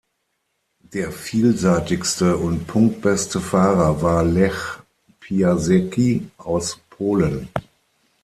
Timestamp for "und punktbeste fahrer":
2.37-4.01